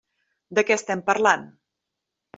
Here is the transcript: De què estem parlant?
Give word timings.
De 0.59 0.63
què 0.69 0.77
estem 0.79 1.05
parlant? 1.13 1.47